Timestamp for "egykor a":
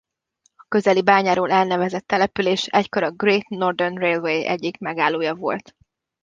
2.65-3.11